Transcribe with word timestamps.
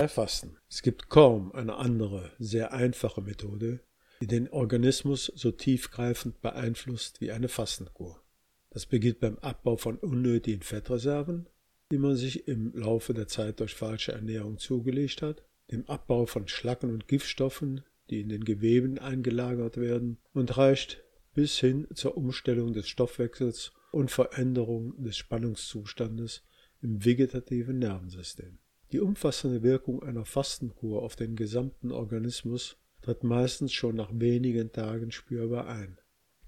Heilfasten. 0.00 0.56
Es 0.66 0.80
gibt 0.80 1.10
kaum 1.10 1.52
eine 1.52 1.76
andere, 1.76 2.32
sehr 2.38 2.72
einfache 2.72 3.20
Methode, 3.20 3.80
die 4.22 4.26
den 4.26 4.48
Organismus 4.48 5.30
so 5.34 5.50
tiefgreifend 5.50 6.40
beeinflusst 6.40 7.20
wie 7.20 7.32
eine 7.32 7.48
Fastenkur. 7.48 8.22
Das 8.70 8.86
beginnt 8.86 9.20
beim 9.20 9.36
Abbau 9.40 9.76
von 9.76 9.98
unnötigen 9.98 10.62
Fettreserven, 10.62 11.50
die 11.92 11.98
man 11.98 12.16
sich 12.16 12.48
im 12.48 12.72
Laufe 12.74 13.12
der 13.12 13.28
Zeit 13.28 13.60
durch 13.60 13.74
falsche 13.74 14.12
Ernährung 14.12 14.56
zugelegt 14.56 15.20
hat, 15.20 15.44
dem 15.70 15.86
Abbau 15.86 16.24
von 16.24 16.48
Schlacken 16.48 16.90
und 16.94 17.06
Giftstoffen, 17.06 17.82
die 18.08 18.22
in 18.22 18.30
den 18.30 18.44
Geweben 18.44 18.98
eingelagert 18.98 19.76
werden, 19.76 20.16
und 20.32 20.56
reicht 20.56 21.04
bis 21.34 21.58
hin 21.58 21.86
zur 21.92 22.16
Umstellung 22.16 22.72
des 22.72 22.88
Stoffwechsels 22.88 23.72
und 23.92 24.10
Veränderung 24.10 24.94
des 25.02 25.18
Spannungszustandes 25.18 26.42
im 26.80 27.04
vegetativen 27.04 27.78
Nervensystem. 27.78 28.60
Die 28.92 29.00
umfassende 29.00 29.62
Wirkung 29.62 30.02
einer 30.02 30.24
Fastenkur 30.24 31.02
auf 31.02 31.14
den 31.14 31.36
gesamten 31.36 31.92
Organismus 31.92 32.76
tritt 33.02 33.22
meistens 33.22 33.72
schon 33.72 33.94
nach 33.94 34.10
wenigen 34.12 34.72
Tagen 34.72 35.12
spürbar 35.12 35.68
ein. 35.68 35.98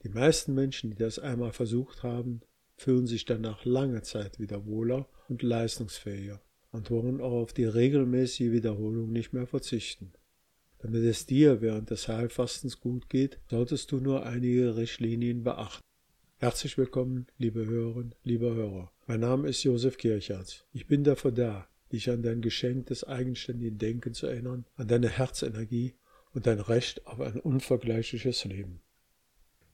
Die 0.02 0.08
meisten 0.08 0.52
Menschen, 0.54 0.90
die 0.90 0.96
das 0.96 1.20
einmal 1.20 1.52
versucht 1.52 2.02
haben, 2.02 2.40
fühlen 2.76 3.06
sich 3.06 3.24
danach 3.24 3.64
lange 3.64 4.02
Zeit 4.02 4.40
wieder 4.40 4.66
wohler 4.66 5.08
und 5.28 5.42
leistungsfähiger 5.42 6.42
und 6.72 6.90
wollen 6.90 7.20
auch 7.20 7.32
auf 7.32 7.52
die 7.52 7.64
regelmäßige 7.64 8.50
Wiederholung 8.50 9.12
nicht 9.12 9.32
mehr 9.32 9.46
verzichten. 9.46 10.12
Damit 10.78 11.04
es 11.04 11.26
dir 11.26 11.60
während 11.60 11.90
des 11.90 12.08
Heilfastens 12.08 12.80
gut 12.80 13.08
geht, 13.08 13.38
solltest 13.48 13.92
du 13.92 14.00
nur 14.00 14.26
einige 14.26 14.76
Richtlinien 14.76 15.44
beachten. 15.44 15.82
Herzlich 16.38 16.76
willkommen, 16.76 17.28
liebe 17.38 17.64
Hörerinnen, 17.64 18.16
lieber 18.24 18.52
Hörer. 18.52 18.90
Mein 19.06 19.20
Name 19.20 19.48
ist 19.48 19.62
Josef 19.62 19.96
Kirchhardt. 19.96 20.66
Ich 20.72 20.88
bin 20.88 21.04
dafür 21.04 21.30
da, 21.30 21.68
dich 21.92 22.10
an 22.10 22.22
dein 22.22 22.40
Geschenk 22.40 22.86
des 22.86 23.04
eigenständigen 23.04 23.78
Denkens 23.78 24.18
zu 24.18 24.26
erinnern, 24.26 24.64
an 24.76 24.88
deine 24.88 25.08
Herzenergie 25.08 25.94
und 26.34 26.46
dein 26.46 26.60
Recht 26.60 27.06
auf 27.06 27.20
ein 27.20 27.38
unvergleichliches 27.38 28.44
Leben. 28.44 28.80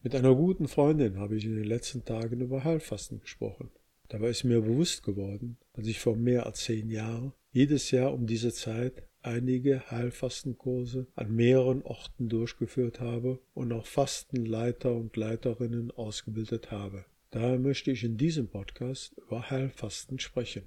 Mit 0.02 0.14
einer 0.14 0.34
guten 0.34 0.68
Freundin 0.68 1.18
habe 1.18 1.36
ich 1.36 1.44
in 1.44 1.56
den 1.56 1.64
letzten 1.64 2.04
Tagen 2.04 2.40
über 2.40 2.64
Heilfasten 2.64 3.20
gesprochen. 3.20 3.70
Dabei 4.08 4.30
ist 4.30 4.44
mir 4.44 4.60
bewusst 4.60 5.02
geworden, 5.02 5.58
dass 5.74 5.86
ich 5.86 6.00
vor 6.00 6.16
mehr 6.16 6.46
als 6.46 6.64
zehn 6.64 6.90
Jahren 6.90 7.32
jedes 7.52 7.90
Jahr 7.90 8.12
um 8.14 8.26
diese 8.26 8.52
Zeit 8.52 9.02
einige 9.22 9.90
Heilfastenkurse 9.90 11.06
an 11.14 11.34
mehreren 11.34 11.82
Orten 11.82 12.28
durchgeführt 12.28 13.00
habe 13.00 13.40
und 13.54 13.72
auch 13.72 13.86
Fastenleiter 13.86 14.94
und 14.94 15.16
Leiterinnen 15.16 15.90
ausgebildet 15.90 16.70
habe. 16.70 17.04
Daher 17.30 17.58
möchte 17.58 17.90
ich 17.90 18.04
in 18.04 18.16
diesem 18.16 18.48
Podcast 18.48 19.14
über 19.18 19.50
Heilfasten 19.50 20.18
sprechen. 20.18 20.62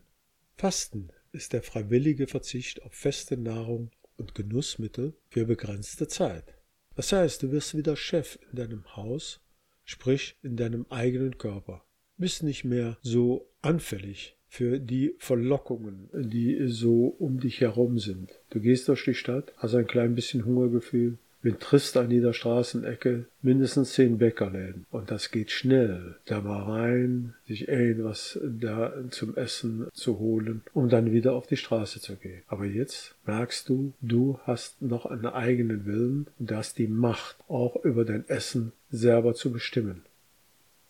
Fasten 0.58 1.10
ist 1.32 1.54
der 1.54 1.64
freiwillige 1.64 2.28
Verzicht 2.28 2.84
auf 2.84 2.94
feste 2.94 3.38
Nahrung 3.38 3.92
und 4.18 4.36
Genussmittel 4.36 5.14
für 5.30 5.46
begrenzte 5.46 6.08
Zeit. 6.08 6.56
Das 6.96 7.12
heißt, 7.12 7.44
du 7.44 7.52
wirst 7.52 7.76
wieder 7.76 7.96
Chef 7.96 8.38
in 8.50 8.58
deinem 8.58 8.96
Haus, 8.96 9.40
sprich 9.86 10.38
in 10.44 10.58
deinem 10.58 10.86
eigenen 10.90 11.38
Körper. 11.38 11.86
Bist 12.18 12.44
nicht 12.44 12.64
mehr 12.64 12.98
so 13.02 13.50
anfällig 13.62 14.38
für 14.48 14.80
die 14.80 15.16
Verlockungen, 15.18 16.10
die 16.14 16.68
so 16.68 17.08
um 17.08 17.40
dich 17.40 17.62
herum 17.62 17.98
sind. 18.00 18.32
Du 18.50 18.60
gehst 18.60 18.88
durch 18.90 19.06
die 19.06 19.14
Stadt, 19.14 19.54
hast 19.58 19.76
ein 19.76 19.88
klein 19.88 20.14
bisschen 20.14 20.46
Hungergefühl, 20.46 21.18
bin 21.42 21.60
trist 21.60 21.98
an 21.98 22.12
jeder 22.12 22.34
Straßenecke, 22.34 23.26
mindestens 23.42 23.94
zehn 23.94 24.18
Bäckerläden. 24.18 24.86
Und 24.92 25.12
das 25.12 25.32
geht 25.32 25.52
schnell. 25.52 26.16
Da 26.26 26.42
mal 26.42 26.64
rein, 26.64 27.34
sich 27.48 27.68
irgendwas 27.68 28.40
da 28.44 28.94
zum 29.10 29.36
Essen 29.36 29.88
zu 29.94 30.20
holen, 30.20 30.62
um 30.74 30.90
dann 30.90 31.12
wieder 31.12 31.34
auf 31.34 31.48
die 31.48 31.58
Straße 31.58 32.00
zu 32.00 32.16
gehen. 32.16 32.44
Aber 32.48 32.66
jetzt 32.66 33.16
merkst 33.26 33.68
du, 33.70 33.94
du 34.02 34.40
hast 34.46 34.82
noch 34.82 35.06
einen 35.06 35.26
eigenen 35.26 35.86
Willen 35.86 36.28
und 36.40 36.52
hast 36.52 36.78
die 36.78 36.88
Macht, 36.88 37.38
auch 37.48 37.84
über 37.84 38.06
dein 38.06 38.28
Essen 38.30 38.72
selber 38.90 39.34
zu 39.34 39.52
bestimmen. 39.52 40.04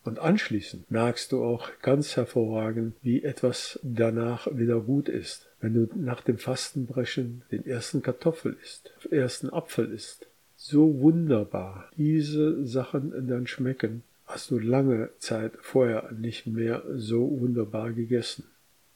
Und 0.04 0.18
anschließend 0.18 0.90
merkst 0.90 1.32
du 1.32 1.44
auch 1.44 1.70
ganz 1.84 2.16
hervorragend, 2.16 2.96
wie 3.04 3.24
etwas 3.24 3.80
danach 3.84 4.48
wieder 4.52 4.80
gut 4.82 5.08
ist. 5.08 5.48
Wenn 5.60 5.76
du 5.76 5.88
nach 5.96 6.22
dem 6.22 6.40
Fastenbrechen 6.40 7.44
den 7.52 7.68
ersten 7.68 8.02
Kartoffel 8.02 8.58
isst, 8.64 8.92
den 9.04 9.12
ersten 9.12 9.52
Apfel 9.52 9.92
isst, 9.92 10.26
so 10.64 11.00
wunderbar 11.02 11.90
diese 11.98 12.64
Sachen 12.68 13.28
dann 13.28 13.48
schmecken, 13.48 14.04
hast 14.26 14.52
du 14.52 14.60
lange 14.60 15.10
Zeit 15.18 15.54
vorher 15.60 16.12
nicht 16.12 16.46
mehr 16.46 16.84
so 16.94 17.40
wunderbar 17.42 17.92
gegessen. 17.92 18.44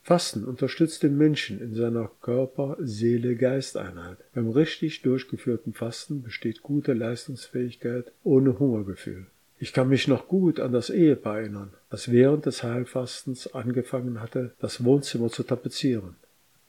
Fasten 0.04 0.46
unterstützt 0.46 1.02
den 1.02 1.18
Menschen 1.18 1.60
in 1.60 1.74
seiner 1.74 2.12
Körper-Seele-Geisteinheit. 2.22 4.20
Beim 4.36 4.52
richtig 4.52 5.02
durchgeführten 5.02 5.74
Fasten 5.74 6.22
besteht 6.22 6.62
gute 6.62 6.94
Leistungsfähigkeit 6.94 8.12
ohne 8.24 8.60
Hungergefühl. 8.60 9.26
Ich 9.58 9.74
kann 9.74 9.90
mich 9.90 10.08
noch 10.08 10.28
gut 10.28 10.60
an 10.60 10.72
das 10.72 10.92
Ehepaar 10.92 11.40
erinnern, 11.40 11.74
das 11.90 12.12
während 12.12 12.46
des 12.46 12.62
Heilfastens 12.62 13.56
angefangen 13.56 14.22
hatte, 14.22 14.54
das 14.60 14.84
Wohnzimmer 14.84 15.32
zu 15.32 15.42
tapezieren. 15.42 16.16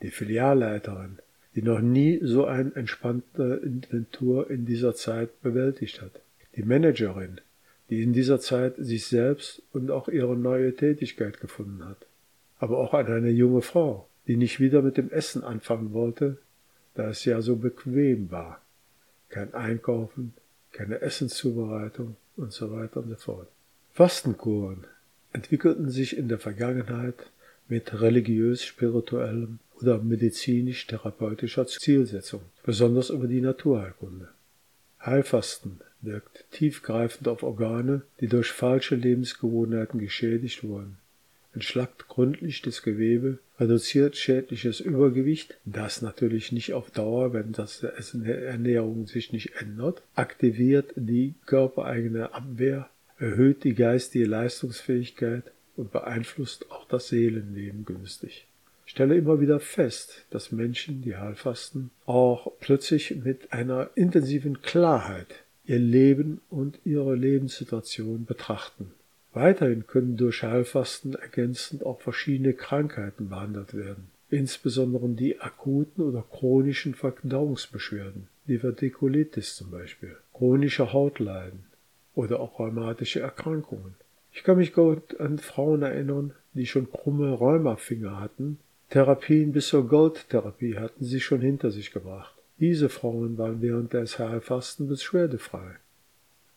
Die 0.03 0.11
Filialleiterin, 0.11 1.19
die 1.57 1.63
noch 1.63 1.81
nie 1.81 2.21
so 2.23 2.45
eine 2.45 2.73
entspannte 2.77 3.61
Inventur 3.65 4.49
in 4.51 4.65
dieser 4.65 4.95
Zeit 4.95 5.43
bewältigt 5.43 6.01
hat. 6.01 6.13
Die 6.55 6.63
Managerin, 6.63 7.41
die 7.91 8.03
in 8.03 8.13
dieser 8.13 8.41
Zeit 8.41 8.75
sich 8.79 9.07
selbst 9.07 9.63
und 9.73 9.91
auch 9.91 10.09
ihre 10.09 10.37
neue 10.37 10.77
Tätigkeit 10.77 11.41
gefunden 11.41 11.85
hat. 11.85 12.07
Aber 12.59 12.79
auch 12.79 12.95
an 12.95 13.07
eine 13.07 13.31
junge 13.31 13.63
Frau, 13.63 14.09
die 14.29 14.37
nicht 14.37 14.61
wieder 14.61 14.83
mit 14.83 14.97
dem 14.97 15.11
Essen 15.11 15.43
anfangen 15.43 15.93
wollte, 15.93 16.39
da 16.95 17.09
es 17.09 17.25
ja 17.25 17.43
so 17.43 17.57
bequem 17.57 18.31
war. 18.31 18.61
Kein 19.29 19.53
Einkaufen, 19.55 20.35
keine 20.73 21.01
Essenszubereitung, 21.01 22.17
und 22.37 22.53
so 22.53 22.71
weiter 22.71 22.99
und 22.99 23.09
so 23.09 23.17
fort. 23.17 23.49
Fastenkuren 23.93 24.87
entwickelten 25.33 25.91
sich 25.91 26.17
in 26.17 26.29
der 26.29 26.39
Vergangenheit 26.39 27.31
mit 27.69 28.01
religiös-spirituellem 28.01 29.59
oder 29.81 29.99
medizinisch-therapeutischer 29.99 31.67
Zielsetzung, 31.67 32.43
besonders 32.65 33.11
über 33.11 33.27
die 33.27 33.41
Naturheilkunde. 33.41 34.29
Heilfasten 35.05 35.81
wirkt 36.01 36.47
tiefgreifend 36.51 37.29
auf 37.29 37.43
Organe, 37.43 38.03
die 38.21 38.29
durch 38.29 38.51
falsche 38.51 38.95
Lebensgewohnheiten 38.95 40.01
geschädigt 40.01 40.65
wurden, 40.65 40.99
entschlackt 41.55 42.09
gründlich 42.09 42.63
das 42.63 42.83
Gewebe, 42.83 43.39
reduziert 43.59 44.17
schädliches 44.17 44.81
Übergewicht, 44.81 45.57
das 45.65 46.03
natürlich 46.03 46.53
nicht 46.53 46.75
auf 46.75 46.91
Dauer, 46.91 47.33
wenn 47.33 47.53
das 47.53 47.83
Ernährung 47.83 49.07
sich 49.07 49.33
nicht 49.33 49.57
ändert, 49.61 50.03
aktiviert 50.15 50.93
die 50.97 51.35
körpereigene 51.47 52.35
Abwehr, 52.35 52.91
erhöht 53.19 53.65
die 53.65 53.75
geistige 53.75 54.27
Leistungsfähigkeit 54.27 55.45
und 55.77 55.93
beeinflusst 55.93 56.71
auch 56.71 56.87
das 56.89 57.09
Seelenleben 57.09 57.85
günstig. 57.85 58.47
Stelle 58.87 59.17
immer 59.17 59.41
wieder 59.41 59.61
fest, 59.61 60.25
dass 60.31 60.53
Menschen, 60.53 61.03
die 61.03 61.17
Heilfasten, 61.17 61.91
auch 62.07 62.53
plötzlich 62.61 63.17
mit 63.17 63.53
einer 63.53 63.91
intensiven 63.97 64.63
Klarheit 64.63 65.27
ihr 65.67 65.81
Leben 65.81 66.41
und 66.49 66.79
ihre 66.85 67.17
Lebenssituation 67.17 68.25
betrachten. 68.25 68.93
Weiterhin 69.33 69.87
können 69.87 70.17
durch 70.17 70.45
Heilfasten 70.45 71.15
ergänzend 71.15 71.85
auch 71.85 72.01
verschiedene 72.01 72.55
Krankheiten 72.55 73.29
behandelt 73.29 73.75
werden, 73.75 74.07
insbesondere 74.31 75.09
die 75.09 75.41
akuten 75.41 76.03
oder 76.03 76.23
chronischen 76.23 76.95
Verdauungsbeschwerden, 76.95 78.29
Divertikulitis 78.49 79.57
zum 79.57 79.73
Beispiel, 79.73 80.17
chronische 80.33 80.93
Hautleiden 80.93 81.65
oder 82.15 82.39
auch 82.39 82.61
rheumatische 82.61 83.21
Erkrankungen. 83.21 83.95
Ich 84.33 84.45
kann 84.45 84.59
mich 84.59 84.73
gut 84.73 85.19
an 85.19 85.39
Frauen 85.39 85.83
erinnern, 85.83 86.33
die 86.55 86.67
schon 86.67 86.91
krumme 86.91 87.31
Rheumafinger 87.33 88.21
hatten, 88.21 88.59
Therapien 88.91 89.53
bis 89.53 89.69
zur 89.69 89.89
Goldtherapie 89.89 90.79
hatten 90.79 91.05
sie 91.05 91.21
schon 91.21 91.41
hinter 91.41 91.71
sich 91.71 91.91
gebracht. 91.91 92.35
Diese 92.59 92.89
Frauen 92.89 93.37
waren 93.37 93.61
während 93.61 93.93
des 93.93 94.19
Heilfasten 94.19 94.89
beschwerdefrei. 94.89 95.77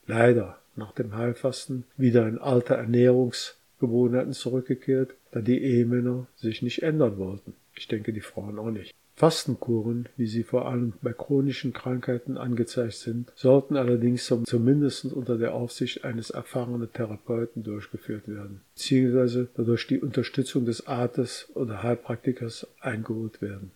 Leider 0.06 0.60
nach 0.76 0.94
dem 0.94 1.16
Heilfasten 1.16 1.84
wieder 1.98 2.28
in 2.28 2.38
alte 2.38 2.76
Ernährungsgewohnheiten 2.76 4.34
zurückgekehrt, 4.34 5.16
da 5.32 5.42
die 5.42 5.62
Ehemänner 5.62 6.28
sich 6.36 6.62
nicht 6.62 6.84
ändern 6.84 7.18
wollten. 7.18 7.54
Ich 7.76 7.88
denke 7.88 8.14
die 8.14 8.22
Frauen 8.22 8.60
auch 8.60 8.72
nicht. 8.72 8.94
Fastenkuren, 9.20 10.08
wie 10.16 10.28
sie 10.28 10.44
vor 10.44 10.70
allem 10.70 10.94
bei 11.02 11.12
chronischen 11.12 11.74
Krankheiten 11.74 12.38
angezeigt 12.38 12.94
sind, 12.94 13.34
sollten 13.36 13.76
allerdings 13.76 14.34
zumindest 14.46 15.12
unter 15.12 15.38
der 15.38 15.54
Aufsicht 15.54 16.06
eines 16.06 16.30
erfahrenen 16.30 16.88
Therapeuten 16.94 17.64
durchgeführt 17.64 18.30
werden, 18.30 18.62
beziehungsweise 18.76 19.50
dadurch 19.58 19.88
die 19.88 20.00
Unterstützung 20.00 20.64
des 20.64 20.88
Arztes 20.88 21.50
oder 21.54 21.84
Heilpraktikers 21.84 22.66
eingeholt 22.80 23.42
werden. 23.42 23.72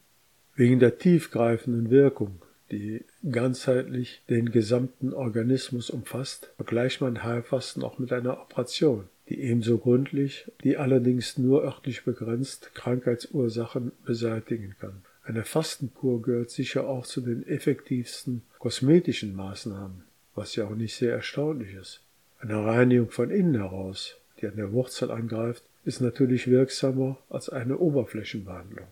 Wegen 0.55 0.79
der 0.79 0.97
tiefgreifenden 0.97 1.89
Wirkung 1.89 2.41
die 2.71 3.03
ganzheitlich 3.29 4.21
den 4.29 4.49
gesamten 4.49 5.11
Organismus 5.11 5.89
umfasst, 5.89 6.53
vergleicht 6.55 7.01
man 7.01 7.21
Heilfasten 7.21 7.83
auch 7.83 7.99
mit 7.99 8.13
einer 8.13 8.39
Operation, 8.39 9.09
die 9.27 9.41
ebenso 9.41 9.77
gründlich, 9.77 10.49
die 10.63 10.77
allerdings 10.77 11.37
nur 11.37 11.65
örtlich 11.65 12.05
begrenzt 12.05 12.73
Krankheitsursachen 12.75 13.91
beseitigen 14.05 14.77
kann. 14.79 15.01
Eine 15.23 15.45
Fastenkur 15.45 16.21
gehört 16.21 16.51
sicher 16.51 16.87
auch 16.87 17.05
zu 17.05 17.21
den 17.21 17.47
effektivsten 17.47 18.41
kosmetischen 18.59 19.35
Maßnahmen, 19.35 20.03
was 20.35 20.55
ja 20.55 20.65
auch 20.65 20.75
nicht 20.75 20.95
sehr 20.95 21.13
erstaunlich 21.13 21.73
ist. 21.75 22.01
Eine 22.39 22.65
Reinigung 22.65 23.09
von 23.09 23.29
innen 23.29 23.55
heraus, 23.55 24.17
die 24.41 24.47
an 24.47 24.57
der 24.57 24.73
Wurzel 24.73 25.11
angreift, 25.11 25.63
ist 25.85 26.01
natürlich 26.01 26.47
wirksamer 26.47 27.17
als 27.29 27.47
eine 27.49 27.77
Oberflächenbehandlung. 27.77 28.87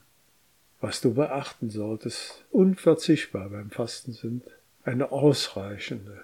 Was 0.80 1.02
du 1.02 1.14
beachten 1.14 1.70
solltest, 1.70 2.44
unverzichtbar 2.50 3.50
beim 3.50 3.70
Fasten 3.70 4.14
sind, 4.14 4.44
eine 4.84 5.12
ausreichende, 5.12 6.24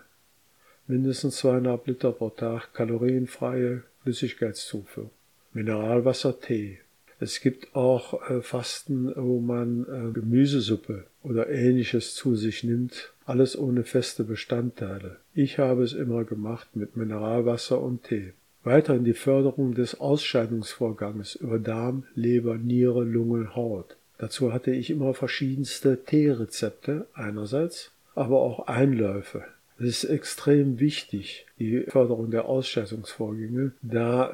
mindestens 0.88 1.38
zweieinhalb 1.38 1.86
Liter 1.86 2.12
pro 2.12 2.30
Tag 2.30 2.74
kalorienfreie 2.74 3.84
Flüssigkeitszufuhr, 4.04 5.12
Mineralwasser, 5.54 6.40
Tee, 6.40 6.80
es 7.20 7.42
gibt 7.42 7.76
auch 7.76 8.30
äh, 8.30 8.42
Fasten, 8.42 9.12
wo 9.16 9.40
man 9.40 9.86
äh, 9.86 10.12
Gemüsesuppe 10.12 11.06
oder 11.24 11.50
ähnliches 11.50 12.14
zu 12.14 12.36
sich 12.36 12.64
nimmt, 12.64 13.12
alles 13.26 13.58
ohne 13.58 13.84
feste 13.84 14.24
Bestandteile. 14.24 15.18
Ich 15.34 15.58
habe 15.58 15.84
es 15.84 15.94
immer 15.94 16.24
gemacht 16.24 16.76
mit 16.76 16.96
Mineralwasser 16.96 17.82
und 17.82 18.04
Tee. 18.04 18.34
Weiterhin 18.64 19.04
die 19.04 19.14
Förderung 19.14 19.74
des 19.74 20.00
Ausscheidungsvorganges 20.00 21.36
über 21.36 21.58
Darm, 21.58 22.04
Leber, 22.16 22.58
Niere, 22.58 23.04
Lunge, 23.04 23.56
Haut. 23.56 23.96
Dazu 24.18 24.52
hatte 24.52 24.72
ich 24.72 24.90
immer 24.90 25.14
verschiedenste 25.14 26.04
Teerezepte 26.04 27.08
einerseits, 27.14 27.92
aber 28.16 28.42
auch 28.42 28.68
Einläufe. 28.68 29.46
Es 29.80 30.04
ist 30.04 30.06
extrem 30.06 30.80
wichtig, 30.80 31.46
die 31.60 31.82
Förderung 31.88 32.32
der 32.32 32.46
Ausscheidungsvorgänge, 32.46 33.74
da 33.82 34.34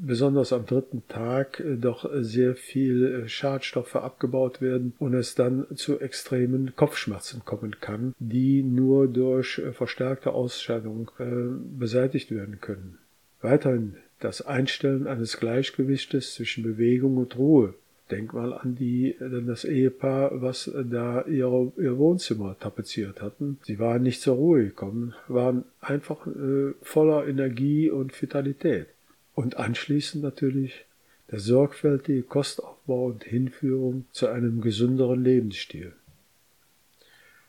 besonders 0.00 0.52
am 0.52 0.66
dritten 0.66 1.02
Tag 1.08 1.60
äh, 1.60 1.76
doch 1.76 2.08
sehr 2.20 2.54
viel 2.56 3.24
äh, 3.24 3.28
Schadstoffe 3.28 3.96
abgebaut 3.96 4.60
werden 4.60 4.94
und 4.98 5.14
es 5.14 5.34
dann 5.34 5.66
zu 5.74 6.00
extremen 6.00 6.74
Kopfschmerzen 6.76 7.44
kommen 7.44 7.76
kann, 7.80 8.14
die 8.18 8.62
nur 8.62 9.08
durch 9.08 9.58
äh, 9.58 9.72
verstärkte 9.72 10.32
Ausscheidung 10.32 11.10
beseitigt 11.78 12.30
werden 12.30 12.60
können. 12.60 12.98
Weiterhin 13.40 13.96
das 14.20 14.42
Einstellen 14.42 15.06
eines 15.06 15.38
Gleichgewichtes 15.38 16.34
zwischen 16.34 16.62
Bewegung 16.62 17.16
und 17.16 17.36
Ruhe. 17.36 17.74
Denk 18.10 18.32
mal 18.32 18.52
an 18.52 18.74
die, 18.74 19.16
das 19.46 19.64
Ehepaar, 19.64 20.42
was 20.42 20.70
da 20.84 21.22
ihre, 21.26 21.72
ihr 21.78 21.96
Wohnzimmer 21.96 22.56
tapeziert 22.58 23.22
hatten. 23.22 23.58
Sie 23.62 23.78
waren 23.78 24.02
nicht 24.02 24.20
zur 24.20 24.36
Ruhe 24.36 24.64
gekommen, 24.64 25.14
waren 25.28 25.64
einfach 25.80 26.26
äh, 26.26 26.72
voller 26.82 27.26
Energie 27.26 27.90
und 27.90 28.20
Vitalität. 28.20 28.88
Und 29.40 29.56
anschließend 29.56 30.22
natürlich 30.22 30.84
der 31.30 31.40
sorgfältige 31.40 32.22
Kostaufbau 32.24 33.06
und 33.06 33.24
Hinführung 33.24 34.04
zu 34.12 34.26
einem 34.26 34.60
gesünderen 34.60 35.24
Lebensstil. 35.24 35.94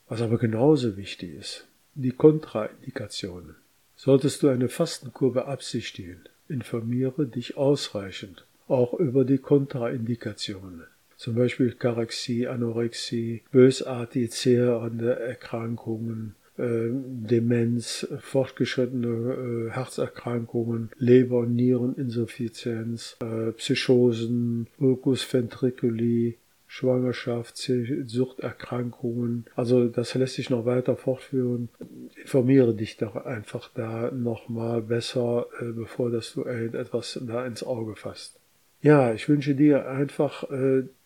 Was 0.07 0.21
aber 0.21 0.37
genauso 0.37 0.95
wichtig 0.95 1.35
ist, 1.35 1.67
die 1.95 2.11
Kontraindikationen. 2.11 3.55
Solltest 3.97 4.41
du 4.41 4.47
eine 4.47 4.69
Fastenkur 4.69 5.33
beabsichtigen, 5.33 6.21
informiere 6.47 7.25
dich 7.25 7.57
ausreichend 7.57 8.45
auch 8.69 8.93
über 8.93 9.25
die 9.25 9.39
Kontraindikationen, 9.39 10.85
zum 11.17 11.35
Beispiel 11.35 11.73
Karexie, 11.73 12.47
Anorexie, 12.47 13.41
bösartige 13.51 14.29
zehrende 14.29 15.19
Erkrankungen, 15.19 16.35
Demenz, 16.57 18.07
fortgeschrittene 18.19 19.07
äh, 19.07 19.71
Herzerkrankungen, 19.71 20.91
Leber- 20.97 21.45
Niereninsuffizienz, 21.45 23.17
äh, 23.21 23.51
Psychosen, 23.53 24.67
Ulcus 24.77 25.31
ventriculi, 25.33 26.37
Schwangerschaft, 26.67 27.57
Suchterkrankungen. 28.05 29.45
Also 29.55 29.87
das 29.89 30.13
lässt 30.13 30.35
sich 30.35 30.49
noch 30.49 30.65
weiter 30.65 30.95
fortführen. 30.95 31.67
Informiere 32.21 32.73
dich 32.73 32.95
doch 32.95 33.15
einfach 33.17 33.69
da 33.73 34.09
nochmal 34.11 34.81
besser, 34.81 35.47
bevor 35.59 36.11
dass 36.11 36.33
du 36.33 36.43
etwas 36.43 37.19
da 37.27 37.45
ins 37.45 37.63
Auge 37.63 37.97
fasst. 37.97 38.39
Ja, 38.81 39.13
ich 39.13 39.29
wünsche 39.29 39.55
dir 39.55 39.87
einfach 39.87 40.43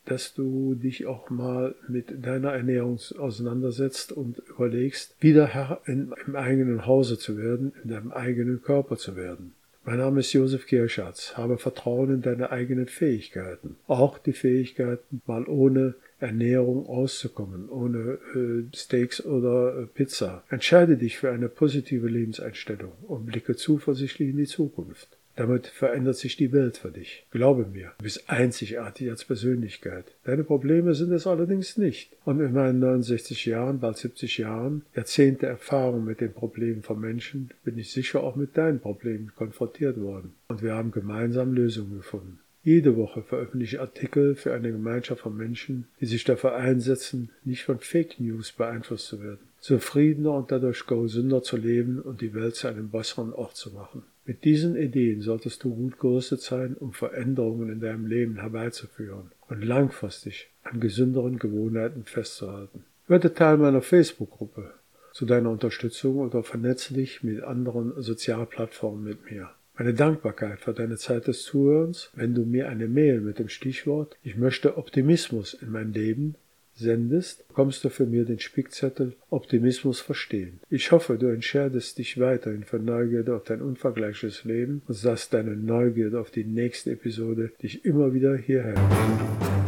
dass 0.06 0.34
du 0.34 0.76
dich 0.76 1.06
auch 1.08 1.30
mal 1.30 1.76
mit 1.88 2.26
deiner 2.26 2.54
Ernährung 2.54 3.00
auseinandersetzt 3.18 4.12
und 4.12 4.42
überlegst, 4.50 5.16
wieder 5.20 5.48
Herr 5.48 5.82
in, 5.86 6.14
im 6.26 6.36
eigenen 6.36 6.86
Hause 6.86 7.18
zu 7.18 7.38
werden, 7.38 7.74
in 7.84 7.90
deinem 7.90 8.12
eigenen 8.12 8.62
Körper 8.62 8.98
zu 8.98 9.16
werden. 9.16 9.54
Mein 9.84 9.98
Name 9.98 10.22
ist 10.22 10.34
Josef 10.34 10.66
Kirschatz, 10.66 11.38
habe 11.38 11.58
Vertrauen 11.58 12.16
in 12.16 12.22
deine 12.22 12.52
eigenen 12.52 12.88
Fähigkeiten, 12.88 13.76
auch 13.88 14.18
die 14.18 14.34
Fähigkeiten, 14.34 15.22
mal 15.28 15.46
ohne 15.46 15.96
Ernährung 16.20 16.88
auszukommen, 16.88 17.70
ohne 17.70 18.18
äh, 18.36 18.76
Steaks 18.76 19.24
oder 19.24 19.78
äh, 19.78 19.86
Pizza. 19.86 20.44
Entscheide 20.50 20.98
dich 20.98 21.18
für 21.18 21.32
eine 21.32 21.50
positive 21.50 22.08
Lebenseinstellung 22.08 22.94
und 23.08 23.28
blicke 23.28 23.56
zuversichtlich 23.56 24.30
in 24.30 24.38
die 24.38 24.46
Zukunft. 24.46 25.10
Damit 25.36 25.68
verändert 25.68 26.16
sich 26.16 26.38
die 26.38 26.54
Welt 26.54 26.78
für 26.78 26.92
dich. 26.92 27.26
Glaube 27.32 27.66
mir, 27.66 27.92
du 27.98 28.04
bist 28.04 28.30
einzigartig 28.30 29.10
als 29.10 29.26
Persönlichkeit. 29.26 30.06
Deine 30.24 30.44
Probleme 30.44 30.94
sind 30.94 31.12
es 31.12 31.28
allerdings 31.28 31.78
nicht. 31.78 32.12
Und 32.24 32.40
in 32.40 32.54
meinen 32.54 32.80
69 32.80 33.46
Jahren, 33.46 33.80
bald 33.80 33.98
70 33.98 34.38
Jahren, 34.38 34.84
Jahrzehnte 34.96 35.48
Erfahrung 35.48 36.06
mit 36.06 36.22
den 36.22 36.34
Problemen 36.34 36.84
von 36.84 37.00
Menschen, 37.00 37.50
bin 37.64 37.78
ich 37.78 37.92
sicher 37.92 38.24
auch 38.24 38.36
mit 38.36 38.58
deinen 38.58 38.80
Problemen 38.80 39.34
konfrontiert 39.36 40.00
worden. 40.00 40.34
Und 40.48 40.62
wir 40.62 40.74
haben 40.74 40.92
gemeinsam 40.92 41.54
Lösungen 41.54 41.98
gefunden. 41.98 42.40
Jede 42.66 42.98
Woche 42.98 43.22
veröffentliche 43.22 43.76
ich 43.76 43.80
Artikel 43.80 44.34
für 44.34 44.52
eine 44.52 44.72
Gemeinschaft 44.72 45.22
von 45.22 45.38
Menschen, 45.38 45.88
die 46.02 46.08
sich 46.08 46.24
dafür 46.24 46.56
einsetzen, 46.56 47.30
nicht 47.44 47.64
von 47.64 47.78
Fake 47.78 48.20
News 48.20 48.54
beeinflusst 48.54 49.06
zu 49.06 49.22
werden, 49.22 49.48
zufriedener 49.60 50.32
und 50.32 50.52
dadurch 50.52 50.88
gesünder 50.88 51.44
zu 51.44 51.58
leben 51.58 52.00
und 52.00 52.22
die 52.22 52.34
Welt 52.34 52.56
zu 52.56 52.68
einem 52.68 52.90
besseren 52.90 53.34
Ort 53.34 53.56
zu 53.56 53.70
machen. 53.70 54.02
Mit 54.26 54.46
diesen 54.46 54.76
Ideen 54.76 55.22
solltest 55.22 55.64
du 55.64 55.76
gut 55.76 56.00
gerüstet 56.00 56.42
sein, 56.42 56.74
um 56.74 56.92
Veränderungen 56.92 57.70
in 57.70 57.82
deinem 57.82 58.08
Leben 58.08 58.38
herbeizuführen 58.38 59.30
und 59.48 59.64
langfristig 59.64 60.50
an 60.64 60.80
gesünderen 60.80 61.38
Gewohnheiten 61.38 62.06
festzuhalten. 62.06 62.84
Werde 63.08 63.32
Teil 63.32 63.58
meiner 63.58 63.84
Facebook-Gruppe 63.84 64.74
zu 65.14 65.28
deiner 65.28 65.52
Unterstützung 65.52 66.18
oder 66.18 66.42
vernetze 66.42 66.96
dich 66.96 67.22
mit 67.22 67.44
anderen 67.44 67.94
Sozialplattformen 68.02 69.04
mit 69.04 69.30
mir. 69.30 69.52
Meine 69.78 69.94
Dankbarkeit 69.94 70.62
für 70.62 70.74
deine 70.74 70.96
Zeit 70.96 71.28
des 71.28 71.44
Zuhörens, 71.44 72.10
wenn 72.16 72.34
du 72.34 72.44
mir 72.46 72.70
eine 72.70 72.88
Mail 72.88 73.20
mit 73.20 73.40
dem 73.40 73.50
Stichwort 73.50 74.16
Ich 74.24 74.38
möchte 74.38 74.78
Optimismus 74.78 75.54
in 75.54 75.70
mein 75.70 75.92
Leben 75.92 76.36
sendest, 76.76 77.46
bekommst 77.50 77.84
du 77.84 77.90
für 77.90 78.06
mir 78.06 78.24
den 78.24 78.40
Spickzettel 78.40 79.16
Optimismus 79.30 80.00
verstehen. 80.00 80.62
Ich 80.70 80.94
hoffe, 80.94 81.18
du 81.18 81.28
entscheidest 81.28 81.98
dich 81.98 82.18
weiterhin 82.18 82.64
für 82.64 82.80
Neugierde 82.80 83.36
auf 83.36 83.44
dein 83.44 83.62
unvergleichliches 83.62 84.46
Leben 84.46 84.82
und 84.88 85.04
dass 85.04 85.30
deine 85.30 85.58
Neugierde 85.58 86.22
auf 86.22 86.32
die 86.32 86.46
nächste 86.46 86.92
Episode 86.92 87.52
dich 87.62 87.84
immer 87.84 88.14
wieder 88.14 88.38
hierher 88.38 88.76
bringt. 88.76 89.65